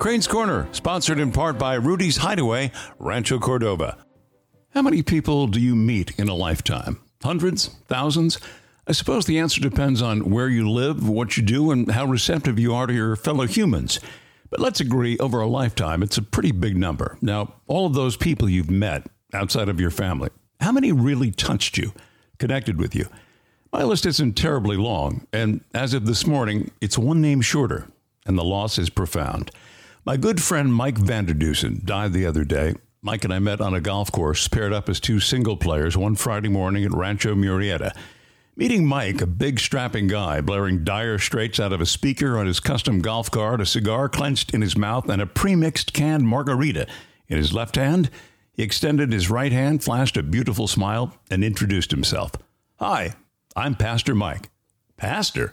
[0.00, 3.98] Crane's Corner, sponsored in part by Rudy's Hideaway, Rancho Cordova.
[4.70, 7.02] How many people do you meet in a lifetime?
[7.22, 7.76] Hundreds?
[7.86, 8.38] Thousands?
[8.86, 12.58] I suppose the answer depends on where you live, what you do, and how receptive
[12.58, 14.00] you are to your fellow humans.
[14.48, 17.18] But let's agree, over a lifetime, it's a pretty big number.
[17.20, 20.30] Now, all of those people you've met outside of your family,
[20.60, 21.92] how many really touched you,
[22.38, 23.06] connected with you?
[23.70, 27.86] My list isn't terribly long, and as of this morning, it's one name shorter,
[28.24, 29.50] and the loss is profound.
[30.02, 32.74] My good friend Mike Vanderdusen died the other day.
[33.02, 36.16] Mike and I met on a golf course, paired up as two single players one
[36.16, 37.94] Friday morning at Rancho Murieta.
[38.56, 42.60] Meeting Mike, a big strapping guy, blaring dire straits out of a speaker on his
[42.60, 46.86] custom golf cart, a cigar clenched in his mouth, and a premixed canned margarita
[47.28, 48.08] in his left hand,
[48.52, 52.32] he extended his right hand, flashed a beautiful smile, and introduced himself.
[52.78, 53.14] Hi,
[53.54, 54.50] I'm Pastor Mike.
[54.96, 55.52] Pastor?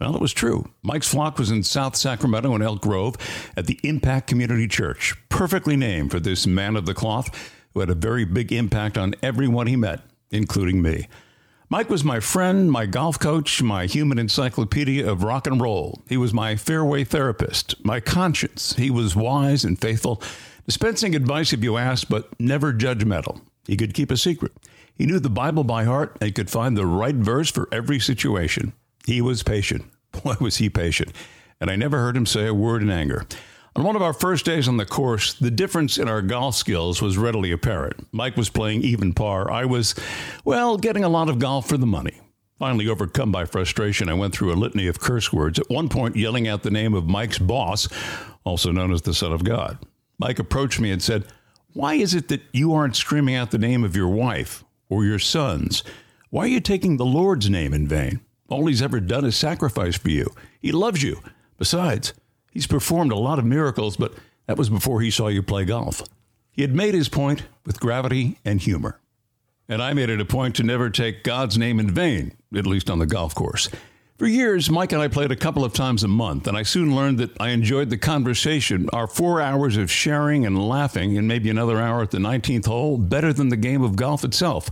[0.00, 0.68] Well, it was true.
[0.82, 3.16] Mike's flock was in South Sacramento and Elk Grove
[3.56, 7.30] at the Impact Community Church, perfectly named for this man of the cloth
[7.72, 11.08] who had a very big impact on everyone he met, including me.
[11.70, 16.02] Mike was my friend, my golf coach, my human encyclopedia of rock and roll.
[16.08, 18.74] He was my fairway therapist, my conscience.
[18.76, 20.22] He was wise and faithful,
[20.66, 23.40] dispensing advice if you asked, but never judgmental.
[23.66, 24.52] He could keep a secret.
[24.94, 28.74] He knew the Bible by heart and could find the right verse for every situation.
[29.06, 29.84] He was patient.
[30.24, 31.12] Boy, was he patient.
[31.60, 33.24] And I never heard him say a word in anger.
[33.76, 37.00] On one of our first days on the course, the difference in our golf skills
[37.00, 38.06] was readily apparent.
[38.10, 39.50] Mike was playing even par.
[39.50, 39.94] I was,
[40.44, 42.20] well, getting a lot of golf for the money.
[42.58, 46.16] Finally, overcome by frustration, I went through a litany of curse words, at one point
[46.16, 47.86] yelling out the name of Mike's boss,
[48.44, 49.78] also known as the Son of God.
[50.18, 51.26] Mike approached me and said,
[51.74, 55.18] Why is it that you aren't screaming out the name of your wife or your
[55.18, 55.84] sons?
[56.30, 58.20] Why are you taking the Lord's name in vain?
[58.48, 60.32] All he's ever done is sacrifice for you.
[60.60, 61.20] He loves you.
[61.58, 62.12] Besides,
[62.50, 64.14] he's performed a lot of miracles, but
[64.46, 66.02] that was before he saw you play golf.
[66.52, 69.00] He had made his point with gravity and humor.
[69.68, 72.88] And I made it a point to never take God's name in vain, at least
[72.88, 73.68] on the golf course.
[74.16, 76.96] For years, Mike and I played a couple of times a month, and I soon
[76.96, 81.50] learned that I enjoyed the conversation, our four hours of sharing and laughing, and maybe
[81.50, 84.70] another hour at the 19th hole, better than the game of golf itself.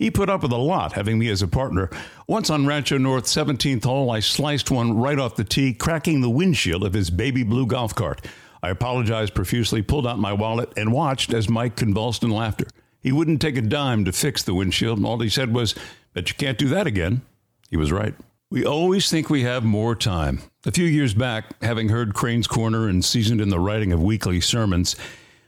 [0.00, 1.90] He put up with a lot, having me as a partner.
[2.26, 6.30] Once on Rancho North 17th hole, I sliced one right off the tee, cracking the
[6.30, 8.26] windshield of his baby blue golf cart.
[8.62, 12.64] I apologized profusely, pulled out my wallet, and watched as Mike convulsed in laughter.
[13.02, 14.96] He wouldn't take a dime to fix the windshield.
[14.96, 15.74] And all he said was,
[16.14, 17.20] Bet you can't do that again.
[17.68, 18.14] He was right.
[18.48, 20.40] We always think we have more time.
[20.64, 24.40] A few years back, having heard Crane's Corner and seasoned in the writing of weekly
[24.40, 24.96] sermons,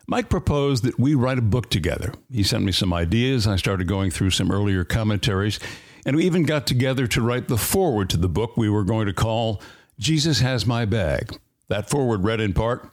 [0.06, 2.12] Mike proposed that we write a book together.
[2.30, 3.46] He sent me some ideas.
[3.46, 5.60] I started going through some earlier commentaries,
[6.04, 9.06] and we even got together to write the foreword to the book we were going
[9.06, 9.62] to call
[9.98, 11.38] Jesus Has My Bag.
[11.68, 12.90] That foreword read in part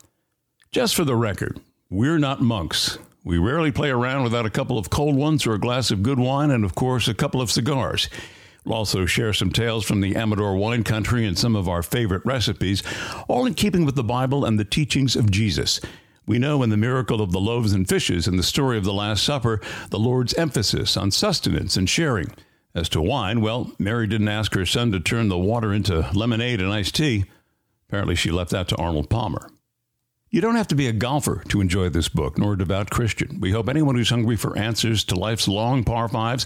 [0.71, 1.59] Just for the record,
[1.89, 2.99] we're not monks.
[3.23, 6.19] We rarely play around without a couple of cold ones or a glass of good
[6.19, 8.09] wine, and of course, a couple of cigars.
[8.63, 12.25] We'll also share some tales from the Amador wine country and some of our favorite
[12.25, 12.83] recipes,
[13.27, 15.81] all in keeping with the Bible and the teachings of Jesus.
[16.29, 18.93] We know in the miracle of the loaves and fishes and the story of the
[18.93, 19.59] Last Supper,
[19.89, 22.31] the Lord's emphasis on sustenance and sharing.
[22.75, 26.61] As to wine, well, Mary didn't ask her son to turn the water into lemonade
[26.61, 27.25] and iced tea.
[27.87, 29.49] Apparently, she left that to Arnold Palmer.
[30.29, 33.39] You don't have to be a golfer to enjoy this book, nor a devout Christian.
[33.39, 36.45] We hope anyone who's hungry for answers to life's long par fives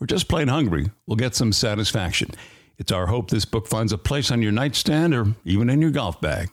[0.00, 2.30] or just plain hungry will get some satisfaction.
[2.78, 5.90] It's our hope this book finds a place on your nightstand or even in your
[5.90, 6.50] golf bag.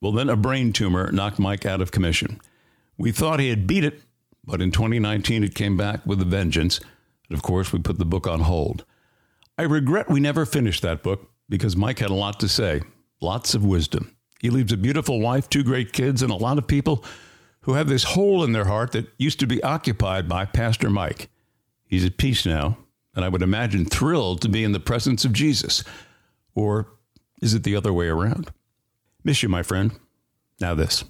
[0.00, 2.40] Well, then a brain tumor knocked Mike out of commission.
[2.96, 4.02] We thought he had beat it,
[4.44, 6.80] but in 2019 it came back with a vengeance.
[7.28, 8.84] And of course, we put the book on hold.
[9.58, 12.82] I regret we never finished that book because Mike had a lot to say,
[13.20, 14.16] lots of wisdom.
[14.40, 17.04] He leaves a beautiful wife, two great kids, and a lot of people
[17.62, 21.28] who have this hole in their heart that used to be occupied by Pastor Mike.
[21.84, 22.78] He's at peace now,
[23.14, 25.84] and I would imagine thrilled to be in the presence of Jesus.
[26.54, 26.88] Or
[27.42, 28.50] is it the other way around?
[29.22, 29.92] Miss you, my friend.
[30.60, 31.04] Now, this.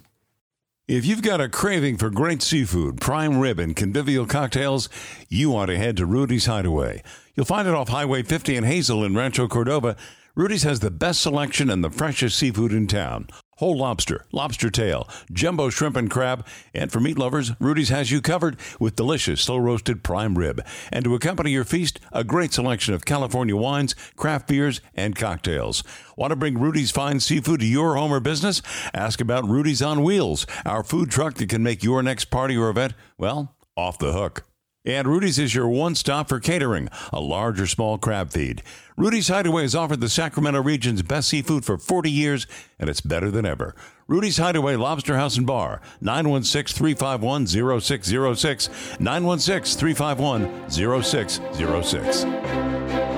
[0.87, 4.89] If you've got a craving for great seafood, prime rib, and convivial cocktails,
[5.29, 7.03] you ought to head to Rudy's Hideaway.
[7.35, 9.95] You'll find it off Highway 50 in Hazel in Rancho Cordova.
[10.35, 13.27] Rudy's has the best selection and the freshest seafood in town.
[13.61, 18.19] Whole lobster, lobster tail, jumbo shrimp and crab, and for meat lovers, Rudy's has you
[18.19, 20.65] covered with delicious slow roasted prime rib.
[20.91, 25.83] And to accompany your feast, a great selection of California wines, craft beers, and cocktails.
[26.17, 28.63] Want to bring Rudy's fine seafood to your home or business?
[28.95, 32.71] Ask about Rudy's on Wheels, our food truck that can make your next party or
[32.71, 34.43] event, well, off the hook.
[34.83, 38.63] And Rudy's is your one stop for catering, a large or small crab feed.
[38.97, 42.47] Rudy's Hideaway has offered the Sacramento region's best seafood for 40 years,
[42.79, 43.75] and it's better than ever.
[44.07, 48.69] Rudy's Hideaway Lobster House and Bar, 916 351 0606,
[48.99, 53.10] 916 351 0606.